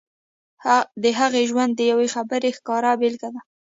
د 1.03 1.05
هغې 1.19 1.43
ژوند 1.49 1.71
د 1.75 1.81
يوې 1.91 2.07
خبرې 2.15 2.49
ښکاره 2.57 2.91
بېلګه 2.99 3.29
ده. 3.33 3.41